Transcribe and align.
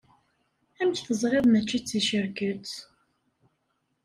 Amek 0.81 0.99
teẓriḍ 1.01 1.45
mačči 1.47 1.79
d 1.79 1.83
ticerket? 1.87 2.71